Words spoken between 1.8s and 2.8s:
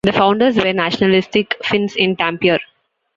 in Tampere.